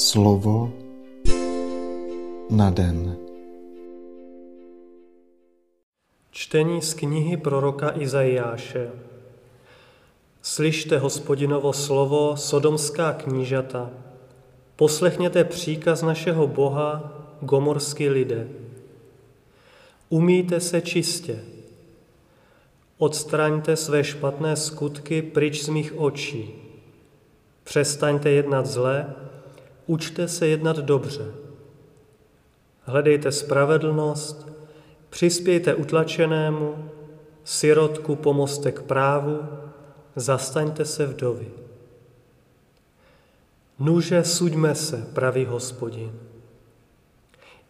[0.00, 0.72] Slovo
[2.50, 3.16] na den.
[6.30, 8.90] Čtení z knihy proroka Izajáše.
[10.42, 13.90] Slyšte hospodinovo slovo, sodomská knížata.
[14.76, 18.48] Poslechněte příkaz našeho Boha, gomorský lidé.
[20.08, 21.44] Umíte se čistě.
[22.98, 26.54] Odstraňte své špatné skutky pryč z mých očí.
[27.64, 29.14] Přestaňte jednat zle,
[29.86, 31.24] učte se jednat dobře.
[32.82, 34.48] Hledejte spravedlnost,
[35.10, 36.90] přispějte utlačenému,
[37.44, 39.40] sirotku pomozte k právu,
[40.16, 41.46] zastaňte se vdovy.
[43.78, 46.12] Nuže suďme se, pravý hospodin.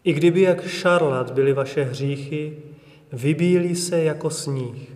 [0.03, 2.57] I kdyby jak šarlat byly vaše hříchy,
[3.11, 4.95] vybílí se jako sníh.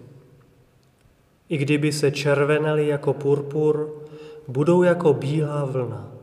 [1.50, 4.04] I kdyby se červenali jako purpur,
[4.48, 6.15] budou jako bílá vlna.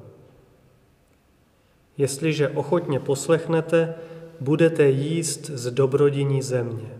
[2.02, 3.94] Jestliže ochotně poslechnete,
[4.40, 6.98] budete jíst z dobrodiní země.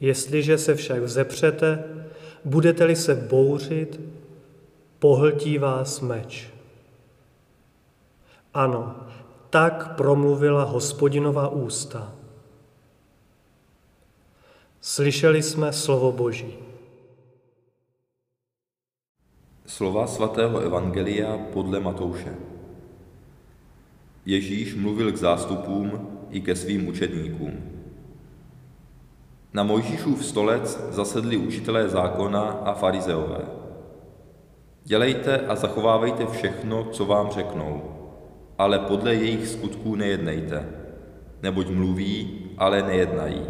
[0.00, 1.84] Jestliže se však vzepřete,
[2.44, 4.00] budete-li se bouřit,
[4.98, 6.50] pohltí vás meč.
[8.54, 8.96] Ano,
[9.50, 12.12] tak promluvila hospodinová ústa.
[14.80, 16.54] Slyšeli jsme slovo Boží.
[19.66, 22.57] Slova svatého Evangelia podle Matouše.
[24.28, 27.52] Ježíš mluvil k zástupům i ke svým učedníkům.
[29.52, 33.40] Na Mojžíšův stolec zasedli učitelé zákona a farizeové.
[34.84, 37.82] Dělejte a zachovávejte všechno, co vám řeknou,
[38.58, 40.68] ale podle jejich skutků nejednejte,
[41.42, 43.42] neboť mluví, ale nejednají.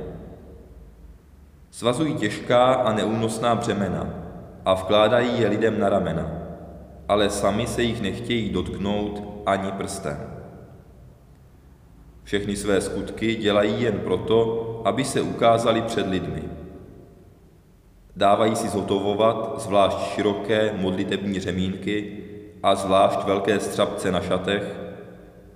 [1.71, 4.15] Svazují těžká a neúnosná břemena
[4.65, 6.33] a vkládají je lidem na ramena,
[7.09, 10.38] ale sami se jich nechtějí dotknout ani prstem.
[12.29, 16.43] Všechny své skutky dělají jen proto, aby se ukázali před lidmi.
[18.17, 22.19] Dávají si zhotovovat zvlášť široké modlitební řemínky
[22.63, 24.77] a zvlášť velké střapce na šatech,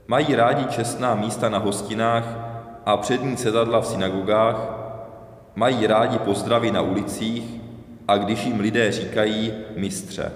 [0.07, 2.25] mají rádi čestná místa na hostinách
[2.87, 4.57] a přední sedadla v synagogách,
[5.55, 7.61] mají rádi pozdravy na ulicích
[8.09, 10.33] a když jim lidé říkají mistře.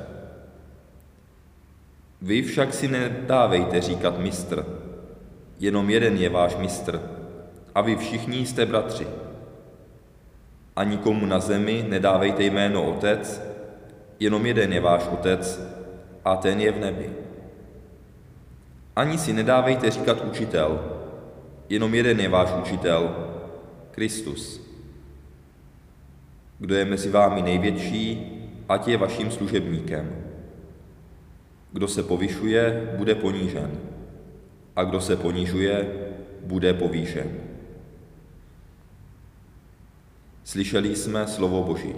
[2.22, 4.85] Vy však si nedávejte říkat mistr,
[5.58, 7.00] jenom jeden je váš mistr
[7.74, 9.06] a vy všichni jste bratři.
[10.76, 13.42] A nikomu na zemi nedávejte jméno Otec,
[14.20, 15.60] jenom jeden je váš Otec
[16.24, 17.10] a ten je v nebi.
[18.96, 20.96] Ani si nedávejte říkat učitel,
[21.68, 23.16] jenom jeden je váš učitel,
[23.90, 24.60] Kristus.
[26.58, 28.32] Kdo je mezi vámi největší,
[28.68, 30.16] ať je vaším služebníkem.
[31.72, 33.95] Kdo se povyšuje, bude ponížen
[34.76, 36.06] a kdo se ponižuje,
[36.46, 37.40] bude povýšen.
[40.44, 41.94] Slyšeli jsme slovo Boží.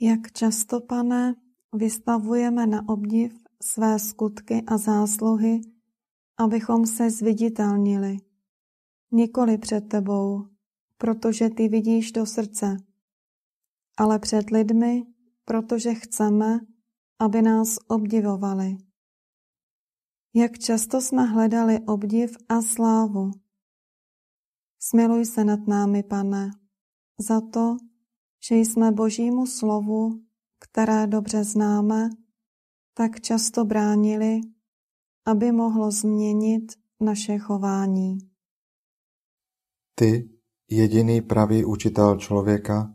[0.00, 1.34] Jak často, pane,
[1.74, 5.60] vystavujeme na obdiv své skutky a zásluhy,
[6.38, 8.16] abychom se zviditelnili,
[9.12, 10.46] nikoli před tebou,
[10.98, 12.76] protože ty vidíš do srdce,
[13.96, 15.02] ale před lidmi,
[15.44, 16.60] protože chceme,
[17.18, 18.76] aby nás obdivovali.
[20.34, 23.30] Jak často jsme hledali obdiv a slávu.
[24.78, 26.50] Smiluj se nad námi, pane,
[27.18, 27.76] za to,
[28.48, 30.22] že jsme Božímu slovu,
[30.58, 32.10] které dobře známe,
[32.94, 34.40] tak často bránili,
[35.26, 38.18] aby mohlo změnit naše chování.
[39.94, 40.37] Ty,
[40.70, 42.94] jediný pravý učitel člověka,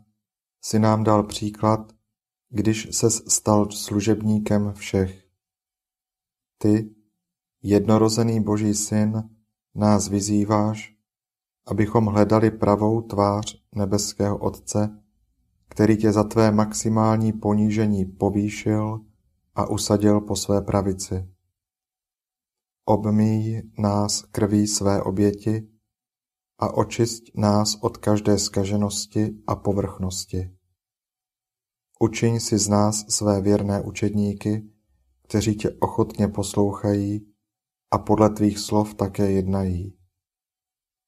[0.62, 1.92] si nám dal příklad,
[2.48, 5.24] když ses stal služebníkem všech.
[6.58, 6.94] Ty,
[7.62, 9.30] jednorozený Boží syn,
[9.74, 10.94] nás vyzýváš,
[11.66, 15.02] abychom hledali pravou tvář nebeského Otce,
[15.68, 19.00] který tě za tvé maximální ponížení povýšil
[19.54, 21.28] a usadil po své pravici.
[22.84, 25.73] Obmíj nás krví své oběti
[26.58, 30.56] a očist nás od každé skaženosti a povrchnosti.
[32.00, 34.70] Učiň si z nás své věrné učedníky,
[35.22, 37.34] kteří tě ochotně poslouchají
[37.90, 39.98] a podle tvých slov také jednají.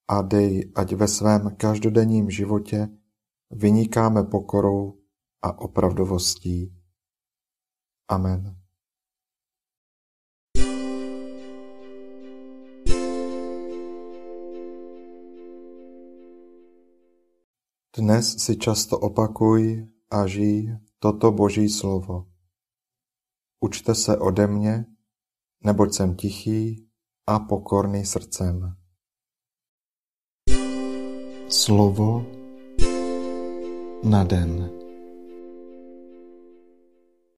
[0.09, 2.89] A dej, ať ve svém každodenním životě
[3.51, 5.01] vynikáme pokorou
[5.43, 6.75] a opravdovostí.
[8.09, 8.66] Amen.
[17.97, 20.69] Dnes si často opakuj a žij
[21.01, 22.29] toto Boží slovo.
[23.61, 24.85] Učte se ode mě,
[25.65, 26.89] neboť jsem tichý
[27.27, 28.77] a pokorný srdcem.
[31.49, 32.27] Slovo
[34.05, 34.76] na den.